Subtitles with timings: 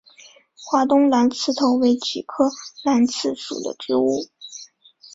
[0.57, 2.49] 华东蓝刺头为菊科
[2.83, 4.25] 蓝刺头属的植物。